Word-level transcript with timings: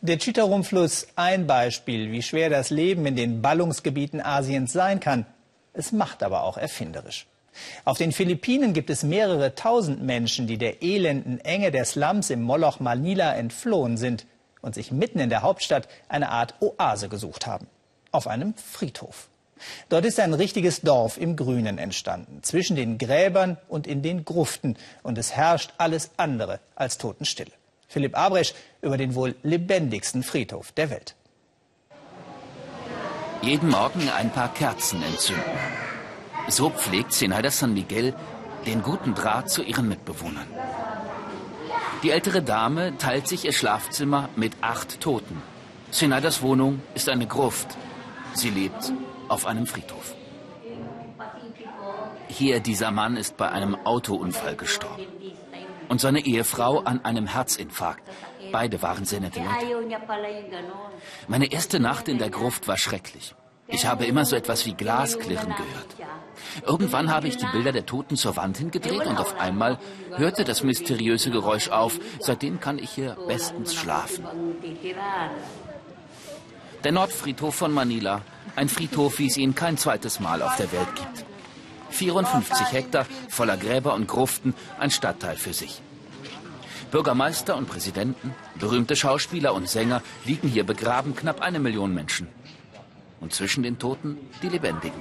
Der 0.00 0.16
Chitarum-Fluss 0.16 1.08
ein 1.16 1.48
Beispiel, 1.48 2.12
wie 2.12 2.22
schwer 2.22 2.50
das 2.50 2.70
Leben 2.70 3.04
in 3.04 3.16
den 3.16 3.42
Ballungsgebieten 3.42 4.20
Asiens 4.20 4.72
sein 4.72 5.00
kann. 5.00 5.26
Es 5.72 5.90
macht 5.90 6.22
aber 6.22 6.44
auch 6.44 6.56
erfinderisch. 6.56 7.26
Auf 7.84 7.98
den 7.98 8.12
Philippinen 8.12 8.74
gibt 8.74 8.90
es 8.90 9.02
mehrere 9.02 9.56
tausend 9.56 10.00
Menschen, 10.00 10.46
die 10.46 10.56
der 10.56 10.84
elenden 10.84 11.40
Enge 11.40 11.72
der 11.72 11.84
Slums 11.84 12.30
im 12.30 12.42
Moloch 12.42 12.78
Manila 12.78 13.34
entflohen 13.34 13.96
sind 13.96 14.24
und 14.62 14.76
sich 14.76 14.92
mitten 14.92 15.18
in 15.18 15.30
der 15.30 15.42
Hauptstadt 15.42 15.88
eine 16.08 16.28
Art 16.28 16.54
Oase 16.60 17.08
gesucht 17.08 17.48
haben. 17.48 17.66
Auf 18.12 18.28
einem 18.28 18.54
Friedhof. 18.54 19.28
Dort 19.88 20.04
ist 20.04 20.20
ein 20.20 20.32
richtiges 20.32 20.82
Dorf 20.82 21.18
im 21.18 21.34
Grünen 21.34 21.76
entstanden, 21.76 22.44
zwischen 22.44 22.76
den 22.76 22.98
Gräbern 22.98 23.58
und 23.66 23.88
in 23.88 24.02
den 24.02 24.24
Gruften. 24.24 24.76
Und 25.02 25.18
es 25.18 25.34
herrscht 25.34 25.72
alles 25.76 26.12
andere 26.16 26.60
als 26.76 26.98
Totenstille. 26.98 27.57
Philipp 27.88 28.16
Abresch 28.16 28.54
über 28.82 28.96
den 28.96 29.14
wohl 29.14 29.34
lebendigsten 29.42 30.22
Friedhof 30.22 30.72
der 30.72 30.90
Welt. 30.90 31.16
Jeden 33.40 33.70
Morgen 33.70 34.08
ein 34.10 34.30
paar 34.30 34.52
Kerzen 34.52 35.02
entzünden. 35.02 35.42
So 36.48 36.70
pflegt 36.70 37.12
Zenaida 37.12 37.50
San 37.50 37.72
Miguel 37.72 38.14
den 38.66 38.82
guten 38.82 39.14
Draht 39.14 39.50
zu 39.50 39.62
ihren 39.62 39.88
Mitbewohnern. 39.88 40.46
Die 42.02 42.10
ältere 42.10 42.42
Dame 42.42 42.96
teilt 42.98 43.26
sich 43.26 43.44
ihr 43.44 43.52
Schlafzimmer 43.52 44.28
mit 44.36 44.52
acht 44.60 45.00
Toten. 45.00 45.42
Senaidas 45.90 46.42
Wohnung 46.42 46.80
ist 46.94 47.08
eine 47.08 47.26
Gruft. 47.26 47.68
Sie 48.34 48.50
lebt 48.50 48.92
auf 49.28 49.46
einem 49.46 49.66
Friedhof. 49.66 50.14
Hier 52.28 52.60
dieser 52.60 52.90
Mann 52.90 53.16
ist 53.16 53.36
bei 53.36 53.48
einem 53.50 53.74
Autounfall 53.86 54.56
gestorben. 54.56 55.06
Und 55.88 56.00
seine 56.00 56.24
Ehefrau 56.24 56.80
an 56.80 57.04
einem 57.04 57.26
Herzinfarkt. 57.26 58.02
Beide 58.52 58.82
waren 58.82 59.04
sehr 59.04 59.20
nette 59.20 59.40
Leute. 59.40 59.88
Meine 61.28 61.50
erste 61.50 61.80
Nacht 61.80 62.08
in 62.08 62.18
der 62.18 62.30
Gruft 62.30 62.68
war 62.68 62.76
schrecklich. 62.76 63.34
Ich 63.70 63.84
habe 63.84 64.06
immer 64.06 64.24
so 64.24 64.34
etwas 64.34 64.64
wie 64.64 64.72
Glasklirren 64.72 65.54
gehört. 65.54 65.96
Irgendwann 66.66 67.12
habe 67.12 67.28
ich 67.28 67.36
die 67.36 67.46
Bilder 67.46 67.72
der 67.72 67.84
Toten 67.84 68.16
zur 68.16 68.36
Wand 68.36 68.56
hingedreht 68.56 69.06
und 69.06 69.18
auf 69.18 69.38
einmal 69.38 69.78
hörte 70.16 70.44
das 70.44 70.62
mysteriöse 70.62 71.30
Geräusch 71.30 71.68
auf. 71.68 71.98
Seitdem 72.20 72.60
kann 72.60 72.78
ich 72.78 72.90
hier 72.90 73.16
bestens 73.26 73.74
schlafen. 73.74 74.26
Der 76.82 76.92
Nordfriedhof 76.92 77.54
von 77.54 77.72
Manila. 77.72 78.22
Ein 78.56 78.68
Friedhof, 78.68 79.18
wie 79.18 79.26
es 79.26 79.36
ihn 79.36 79.54
kein 79.54 79.76
zweites 79.76 80.18
Mal 80.20 80.40
auf 80.42 80.56
der 80.56 80.72
Welt 80.72 80.88
gibt. 80.96 81.27
54 81.98 82.72
Hektar 82.72 83.06
voller 83.28 83.56
Gräber 83.56 83.94
und 83.94 84.06
Gruften, 84.06 84.54
ein 84.78 84.90
Stadtteil 84.90 85.36
für 85.36 85.52
sich. 85.52 85.82
Bürgermeister 86.92 87.56
und 87.56 87.68
Präsidenten, 87.68 88.34
berühmte 88.58 88.96
Schauspieler 88.96 89.52
und 89.52 89.68
Sänger 89.68 90.02
liegen 90.24 90.48
hier 90.48 90.64
begraben, 90.64 91.14
knapp 91.14 91.42
eine 91.42 91.58
Million 91.58 91.92
Menschen. 91.92 92.28
Und 93.20 93.34
zwischen 93.34 93.62
den 93.62 93.78
Toten 93.78 94.16
die 94.42 94.48
Lebendigen. 94.48 95.00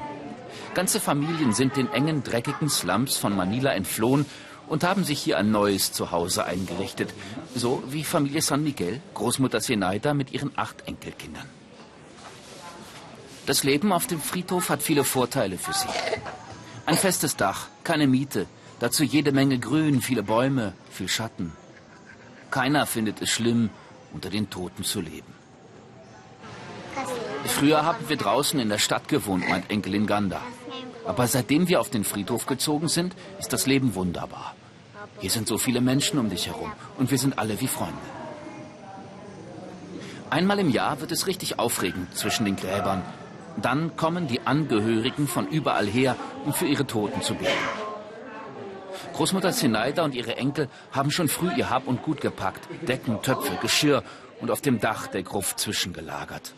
Ganze 0.74 1.00
Familien 1.00 1.54
sind 1.54 1.78
den 1.78 1.92
engen, 1.92 2.24
dreckigen 2.24 2.68
Slums 2.68 3.16
von 3.16 3.36
Manila 3.36 3.74
entflohen 3.74 4.26
und 4.68 4.84
haben 4.84 5.04
sich 5.04 5.22
hier 5.22 5.38
ein 5.38 5.52
neues 5.52 5.94
Zuhause 5.94 6.46
eingerichtet. 6.46 7.14
So 7.56 7.84
wie 7.88 8.04
Familie 8.04 8.42
San 8.42 8.64
Miguel, 8.64 9.02
Großmutter 9.14 9.62
Zenaida 9.62 10.14
mit 10.14 10.34
ihren 10.34 10.52
acht 10.56 10.88
Enkelkindern. 10.88 11.48
Das 13.46 13.64
Leben 13.64 13.94
auf 13.94 14.08
dem 14.08 14.20
Friedhof 14.20 14.70
hat 14.70 14.84
viele 14.84 15.04
Vorteile 15.04 15.58
für 15.58 15.74
sie. 15.74 15.88
Ein 16.88 16.96
festes 16.96 17.36
Dach, 17.36 17.68
keine 17.84 18.08
Miete, 18.08 18.46
dazu 18.80 19.04
jede 19.04 19.34
Menge 19.34 19.60
Grün, 19.60 20.02
viele 20.02 20.24
Bäume, 20.24 20.72
viel 20.90 21.10
Schatten. 21.10 21.52
Keiner 22.50 22.86
findet 22.86 23.22
es 23.22 23.30
schlimm, 23.30 23.70
unter 24.14 24.30
den 24.30 24.50
Toten 24.50 24.86
zu 24.86 25.02
leben. 25.02 25.34
Früher 27.44 27.84
haben 27.84 28.08
wir 28.08 28.16
draußen 28.16 28.58
in 28.58 28.70
der 28.70 28.78
Stadt 28.78 29.10
gewohnt, 29.10 29.50
meint 29.50 29.70
Enkelin 29.70 30.08
Ganda. 30.08 30.40
Aber 31.06 31.28
seitdem 31.28 31.68
wir 31.68 31.82
auf 31.82 31.90
den 31.90 32.06
Friedhof 32.06 32.46
gezogen 32.46 32.88
sind, 32.88 33.14
ist 33.38 33.52
das 33.52 33.68
Leben 33.68 33.94
wunderbar. 33.94 34.56
Hier 35.20 35.30
sind 35.30 35.50
so 35.50 35.58
viele 35.58 35.82
Menschen 35.82 36.18
um 36.18 36.30
dich 36.30 36.48
herum 36.48 36.72
und 36.98 37.12
wir 37.12 37.18
sind 37.18 37.38
alle 37.38 37.60
wie 37.60 37.68
Freunde. 37.68 37.98
Einmal 40.30 40.60
im 40.60 40.70
Jahr 40.70 41.02
wird 41.02 41.12
es 41.12 41.28
richtig 41.28 41.60
aufregend 41.60 42.16
zwischen 42.16 42.46
den 42.46 42.56
Gräbern. 42.56 43.02
Dann 43.62 43.98
kommen 43.98 44.28
die 44.28 44.46
Angehörigen 44.46 45.28
von 45.28 45.48
überall 45.48 45.88
her, 45.88 46.16
um 46.48 46.54
für 46.54 46.66
ihre 46.66 46.88
Toten 46.88 47.22
zu 47.22 47.36
beten. 47.36 47.52
Großmutter 49.14 49.52
Zenaida 49.52 50.04
und 50.06 50.16
ihre 50.16 50.38
Enkel 50.38 50.70
haben 50.92 51.12
schon 51.12 51.28
früh 51.28 51.52
ihr 51.54 51.70
Hab 51.70 51.88
und 51.88 52.02
Gut 52.04 52.22
gepackt. 52.22 52.68
Decken, 52.88 53.22
Töpfe, 53.22 53.58
Geschirr 53.62 54.02
und 54.40 54.50
auf 54.50 54.62
dem 54.62 54.80
Dach 54.80 55.08
der 55.08 55.24
Gruft 55.24 55.60
zwischengelagert. 55.60 56.54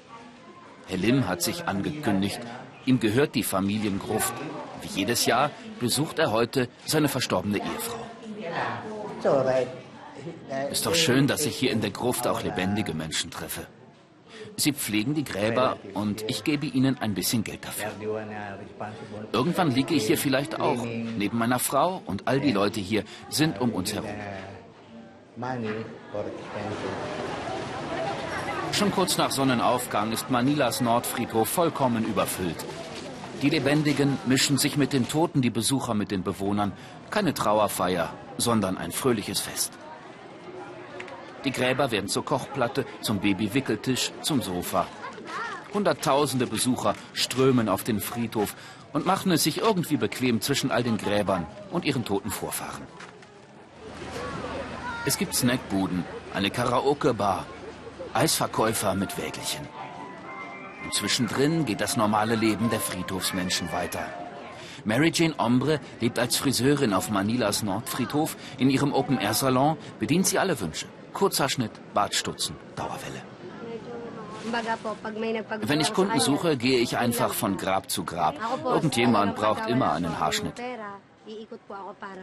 Herr 0.87 0.97
Lim 0.97 1.27
hat 1.27 1.41
sich 1.41 1.67
angekündigt. 1.67 2.39
Ihm 2.85 2.99
gehört 2.99 3.33
die 3.33 3.43
Familiengruft. 3.43 4.33
Wie 4.81 4.99
jedes 4.99 5.25
Jahr 5.25 5.49
besucht 5.79 6.19
er 6.19 6.31
heute 6.31 6.69
seine 6.85 7.07
verstorbene 7.07 7.57
Ehefrau. 7.57 8.05
Ist 10.71 10.85
doch 10.85 10.95
schön, 10.95 11.25
dass 11.25 11.45
ich 11.47 11.55
hier 11.55 11.71
in 11.71 11.81
der 11.81 11.91
Gruft 11.91 12.27
auch 12.27 12.43
lebendige 12.43 12.93
Menschen 12.93 13.31
treffe. 13.31 13.65
Sie 14.55 14.73
pflegen 14.73 15.13
die 15.13 15.23
Gräber 15.23 15.77
und 15.93 16.23
ich 16.27 16.43
gebe 16.43 16.65
ihnen 16.65 16.97
ein 16.99 17.13
bisschen 17.13 17.43
Geld 17.43 17.65
dafür. 17.65 17.91
Irgendwann 19.31 19.71
liege 19.71 19.93
ich 19.93 20.07
hier 20.07 20.17
vielleicht 20.17 20.59
auch, 20.59 20.83
neben 20.83 21.37
meiner 21.37 21.59
Frau 21.59 22.01
und 22.05 22.27
all 22.27 22.39
die 22.39 22.51
Leute 22.51 22.79
hier 22.79 23.03
sind 23.29 23.59
um 23.61 23.71
uns 23.71 23.93
herum. 23.93 24.09
Schon 28.73 28.91
kurz 28.91 29.17
nach 29.17 29.31
Sonnenaufgang 29.31 30.11
ist 30.11 30.29
Manilas 30.29 30.81
Nordfriedhof 30.81 31.49
vollkommen 31.49 32.05
überfüllt. 32.05 32.65
Die 33.41 33.49
Lebendigen 33.49 34.17
mischen 34.25 34.57
sich 34.57 34.75
mit 34.75 34.91
den 34.91 35.07
Toten, 35.07 35.41
die 35.41 35.49
Besucher 35.49 35.93
mit 35.93 36.11
den 36.11 36.23
Bewohnern. 36.23 36.73
Keine 37.09 37.33
Trauerfeier, 37.33 38.13
sondern 38.37 38.77
ein 38.77 38.91
fröhliches 38.91 39.39
Fest. 39.39 39.71
Die 41.45 41.51
Gräber 41.51 41.91
werden 41.91 42.09
zur 42.09 42.25
Kochplatte, 42.25 42.85
zum 43.01 43.19
Babywickeltisch, 43.19 44.11
zum 44.21 44.41
Sofa. 44.41 44.87
Hunderttausende 45.73 46.47
Besucher 46.47 46.95
strömen 47.13 47.69
auf 47.69 47.83
den 47.83 47.99
Friedhof 47.99 48.55
und 48.91 49.05
machen 49.05 49.31
es 49.31 49.43
sich 49.43 49.59
irgendwie 49.59 49.97
bequem 49.97 50.41
zwischen 50.41 50.71
all 50.71 50.83
den 50.83 50.97
Gräbern 50.97 51.45
und 51.71 51.85
ihren 51.85 52.05
toten 52.05 52.31
Vorfahren. 52.31 52.83
Es 55.05 55.17
gibt 55.17 55.35
Snackbuden, 55.35 56.03
eine 56.33 56.49
Karaoke-Bar 56.49 57.45
Eisverkäufer 58.13 58.95
mit 58.95 59.17
Wägelchen. 59.17 59.67
Und 60.83 60.93
zwischendrin 60.93 61.65
geht 61.65 61.79
das 61.79 61.95
normale 61.95 62.35
Leben 62.35 62.69
der 62.69 62.79
Friedhofsmenschen 62.79 63.71
weiter. 63.71 64.05
Mary 64.83 65.11
Jane 65.13 65.35
Ombre 65.37 65.79
lebt 65.99 66.17
als 66.17 66.37
Friseurin 66.37 66.93
auf 66.93 67.11
Manilas 67.11 67.63
Nordfriedhof. 67.63 68.35
In 68.57 68.69
ihrem 68.69 68.93
Open-Air-Salon 68.93 69.77
bedient 69.99 70.25
sie 70.25 70.39
alle 70.39 70.59
Wünsche. 70.59 70.87
Kurzhaarschnitt, 71.13 71.71
Bartstutzen, 71.93 72.55
Dauerwelle. 72.75 73.21
Wenn 75.61 75.81
ich 75.81 75.93
Kunden 75.93 76.19
suche, 76.19 76.57
gehe 76.57 76.79
ich 76.79 76.97
einfach 76.97 77.33
von 77.33 77.57
Grab 77.57 77.89
zu 77.89 78.03
Grab. 78.03 78.35
Irgendjemand 78.63 79.35
braucht 79.35 79.67
immer 79.69 79.93
einen 79.93 80.19
Haarschnitt. 80.19 80.61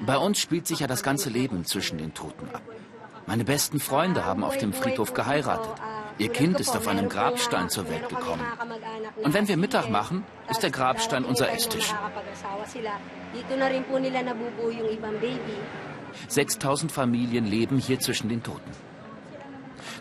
Bei 0.05 0.19
uns 0.19 0.39
spielt 0.39 0.67
sich 0.67 0.81
ja 0.81 0.87
das 0.87 1.03
ganze 1.03 1.31
Leben 1.31 1.65
zwischen 1.65 1.99
den 1.99 2.15
Toten 2.15 2.49
ab. 2.53 2.63
Meine 3.27 3.45
besten 3.45 3.81
Freunde 3.81 4.25
haben 4.25 4.45
auf 4.45 4.57
dem 4.57 4.73
Friedhof 4.73 5.13
geheiratet. 5.15 5.73
Ihr 6.19 6.29
Kind 6.31 6.59
ist 6.61 6.77
auf 6.77 6.89
einem 6.89 7.09
Grabstein 7.09 7.69
zur 7.69 7.89
Welt 7.89 8.09
gekommen. 8.09 8.45
Und 9.23 9.35
wenn 9.35 9.49
wir 9.49 9.57
Mittag 9.57 9.91
machen, 9.91 10.25
ist 10.49 10.63
der 10.63 10.71
Grabstein 10.71 11.25
unser 11.25 11.51
Esstisch. 11.53 11.93
6000 16.29 16.91
Familien 16.93 17.47
leben 17.47 17.79
hier 17.79 18.01
zwischen 18.01 18.29
den 18.29 18.43
Toten. 18.43 18.71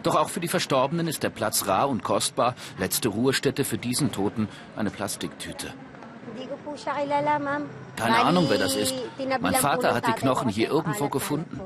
Doch 0.03 0.15
auch 0.15 0.29
für 0.29 0.39
die 0.39 0.47
Verstorbenen 0.47 1.07
ist 1.07 1.23
der 1.23 1.29
Platz 1.29 1.67
rar 1.67 1.89
und 1.89 2.03
kostbar. 2.03 2.55
Letzte 2.77 3.09
Ruhestätte 3.09 3.63
für 3.63 3.77
diesen 3.77 4.11
Toten 4.11 4.47
eine 4.75 4.91
Plastiktüte. 4.91 5.73
Keine 7.95 8.17
Ahnung, 8.17 8.45
wer 8.49 8.57
das 8.57 8.75
ist. 8.75 8.93
Mein 9.39 9.55
Vater 9.55 9.93
hat 9.93 10.07
die 10.07 10.13
Knochen 10.13 10.49
hier 10.49 10.69
irgendwo 10.69 11.09
gefunden. 11.09 11.59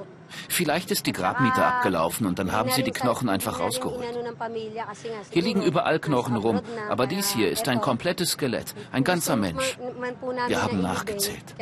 Vielleicht 0.47 0.91
ist 0.91 1.07
die 1.07 1.11
Grabmiete 1.11 1.63
abgelaufen 1.63 2.27
und 2.27 2.37
dann 2.37 2.51
haben 2.51 2.69
sie 2.69 2.83
die 2.83 2.91
Knochen 2.91 3.29
einfach 3.29 3.59
rausgeholt. 3.59 4.05
Hier 5.31 5.41
liegen 5.41 5.63
überall 5.63 5.99
Knochen 5.99 6.35
rum, 6.35 6.61
aber 6.87 7.07
dies 7.07 7.31
hier 7.31 7.49
ist 7.49 7.67
ein 7.67 7.81
komplettes 7.81 8.31
Skelett, 8.31 8.75
ein 8.91 9.03
ganzer 9.03 9.35
Mensch. 9.35 9.77
Wir 10.47 10.61
haben 10.61 10.81
nachgezählt. 10.81 11.55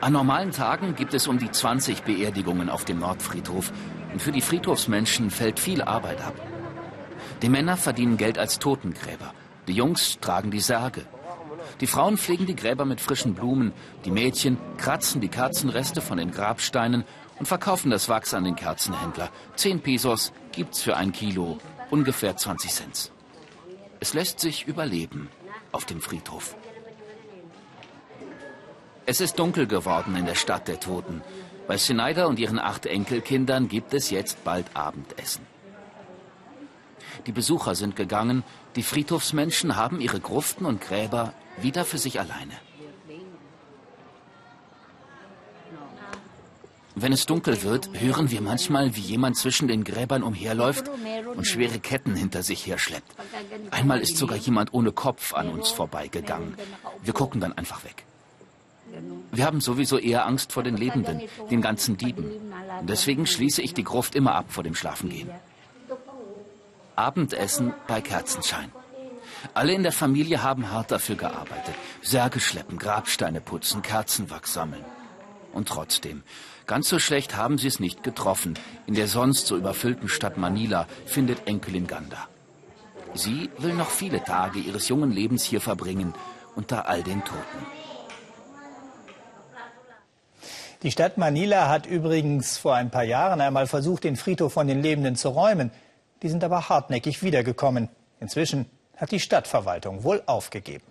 An 0.00 0.12
normalen 0.12 0.50
Tagen 0.50 0.96
gibt 0.96 1.14
es 1.14 1.28
um 1.28 1.38
die 1.38 1.50
20 1.50 2.02
Beerdigungen 2.02 2.70
auf 2.70 2.84
dem 2.84 2.98
Nordfriedhof 2.98 3.70
und 4.12 4.20
für 4.20 4.32
die 4.32 4.40
Friedhofsmenschen 4.40 5.30
fällt 5.30 5.60
viel 5.60 5.82
Arbeit 5.82 6.20
ab. 6.24 6.34
Die 7.42 7.48
Männer 7.48 7.76
verdienen 7.76 8.16
Geld 8.16 8.38
als 8.38 8.60
Totengräber, 8.60 9.34
die 9.66 9.72
Jungs 9.72 10.18
tragen 10.20 10.52
die 10.52 10.60
Särge. 10.60 11.04
Die 11.80 11.88
Frauen 11.88 12.16
pflegen 12.16 12.46
die 12.46 12.54
Gräber 12.54 12.84
mit 12.84 13.00
frischen 13.00 13.34
Blumen, 13.34 13.72
die 14.04 14.12
Mädchen 14.12 14.58
kratzen 14.76 15.20
die 15.20 15.28
Kerzenreste 15.28 16.00
von 16.00 16.18
den 16.18 16.30
Grabsteinen 16.30 17.04
und 17.40 17.46
verkaufen 17.46 17.90
das 17.90 18.08
Wachs 18.08 18.34
an 18.34 18.44
den 18.44 18.54
Kerzenhändler. 18.54 19.30
Zehn 19.56 19.80
Pesos 19.80 20.32
gibt's 20.52 20.82
für 20.82 20.96
ein 20.96 21.10
Kilo, 21.10 21.58
ungefähr 21.90 22.36
20 22.36 22.70
Cent. 22.70 23.12
Es 23.98 24.14
lässt 24.14 24.38
sich 24.38 24.68
überleben 24.68 25.28
auf 25.72 25.84
dem 25.84 26.00
Friedhof. 26.00 26.54
Es 29.04 29.20
ist 29.20 29.40
dunkel 29.40 29.66
geworden 29.66 30.14
in 30.14 30.26
der 30.26 30.36
Stadt 30.36 30.68
der 30.68 30.78
Toten. 30.78 31.22
Bei 31.66 31.76
Schneider 31.76 32.28
und 32.28 32.38
ihren 32.38 32.60
acht 32.60 32.86
Enkelkindern 32.86 33.66
gibt 33.66 33.94
es 33.94 34.10
jetzt 34.10 34.44
bald 34.44 34.66
Abendessen. 34.74 35.51
Die 37.26 37.32
Besucher 37.32 37.74
sind 37.74 37.96
gegangen, 37.96 38.44
die 38.76 38.82
Friedhofsmenschen 38.82 39.76
haben 39.76 40.00
ihre 40.00 40.20
Gruften 40.20 40.66
und 40.66 40.80
Gräber 40.80 41.32
wieder 41.60 41.84
für 41.84 41.98
sich 41.98 42.20
alleine. 42.20 42.54
Wenn 46.94 47.12
es 47.12 47.24
dunkel 47.24 47.62
wird, 47.62 47.88
hören 47.98 48.30
wir 48.30 48.42
manchmal, 48.42 48.94
wie 48.96 49.00
jemand 49.00 49.36
zwischen 49.36 49.66
den 49.66 49.82
Gräbern 49.82 50.22
umherläuft 50.22 50.90
und 51.34 51.46
schwere 51.46 51.78
Ketten 51.78 52.14
hinter 52.14 52.42
sich 52.42 52.66
herschleppt. 52.66 53.10
Einmal 53.70 54.00
ist 54.00 54.18
sogar 54.18 54.36
jemand 54.36 54.74
ohne 54.74 54.92
Kopf 54.92 55.32
an 55.32 55.48
uns 55.48 55.70
vorbeigegangen. 55.70 56.54
Wir 57.02 57.14
gucken 57.14 57.40
dann 57.40 57.56
einfach 57.56 57.82
weg. 57.84 58.04
Wir 59.30 59.46
haben 59.46 59.62
sowieso 59.62 59.96
eher 59.96 60.26
Angst 60.26 60.52
vor 60.52 60.62
den 60.62 60.76
Lebenden, 60.76 61.22
den 61.50 61.62
ganzen 61.62 61.96
Dieben. 61.96 62.30
Deswegen 62.82 63.26
schließe 63.26 63.62
ich 63.62 63.72
die 63.72 63.84
Gruft 63.84 64.14
immer 64.14 64.34
ab 64.34 64.46
vor 64.48 64.62
dem 64.62 64.74
Schlafengehen. 64.74 65.30
Abendessen 66.96 67.74
bei 67.86 68.00
Kerzenschein. 68.00 68.72
Alle 69.54 69.72
in 69.72 69.82
der 69.82 69.92
Familie 69.92 70.42
haben 70.42 70.70
hart 70.70 70.90
dafür 70.90 71.16
gearbeitet. 71.16 71.74
Särge 72.00 72.40
schleppen, 72.40 72.78
Grabsteine 72.78 73.40
putzen, 73.40 73.82
Kerzenwachs 73.82 74.52
sammeln. 74.52 74.84
Und 75.52 75.68
trotzdem, 75.68 76.22
ganz 76.66 76.88
so 76.88 76.98
schlecht 76.98 77.36
haben 77.36 77.58
sie 77.58 77.68
es 77.68 77.80
nicht 77.80 78.02
getroffen. 78.02 78.58
In 78.86 78.94
der 78.94 79.08
sonst 79.08 79.46
so 79.46 79.56
überfüllten 79.56 80.08
Stadt 80.08 80.38
Manila 80.38 80.86
findet 81.06 81.46
Enkelin 81.46 81.86
Ganda. 81.86 82.28
Sie 83.14 83.50
will 83.58 83.74
noch 83.74 83.90
viele 83.90 84.24
Tage 84.24 84.58
ihres 84.58 84.88
jungen 84.88 85.12
Lebens 85.12 85.44
hier 85.44 85.60
verbringen, 85.60 86.14
unter 86.54 86.88
all 86.88 87.02
den 87.02 87.22
Toten. 87.24 87.66
Die 90.82 90.90
Stadt 90.90 91.16
Manila 91.16 91.68
hat 91.68 91.86
übrigens 91.86 92.58
vor 92.58 92.74
ein 92.74 92.90
paar 92.90 93.04
Jahren 93.04 93.40
einmal 93.40 93.66
versucht, 93.66 94.04
den 94.04 94.16
Friedhof 94.16 94.52
von 94.52 94.66
den 94.66 94.82
Lebenden 94.82 95.14
zu 95.14 95.28
räumen. 95.28 95.70
Die 96.22 96.28
sind 96.28 96.44
aber 96.44 96.68
hartnäckig 96.68 97.22
wiedergekommen. 97.22 97.88
Inzwischen 98.20 98.66
hat 98.96 99.10
die 99.10 99.20
Stadtverwaltung 99.20 100.04
wohl 100.04 100.22
aufgegeben. 100.26 100.86